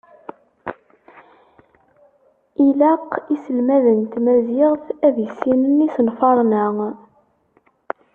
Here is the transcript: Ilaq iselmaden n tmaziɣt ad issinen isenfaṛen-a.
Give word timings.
Ilaq 2.67 3.09
iselmaden 3.33 3.99
n 4.01 4.09
tmaziɣt 4.13 4.87
ad 5.05 5.15
issinen 5.25 5.85
isenfaṛen-a. 5.87 6.65